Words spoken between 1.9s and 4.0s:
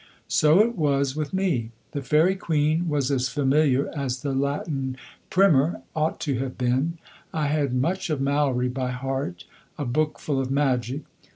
The Faerie Queen was as familiar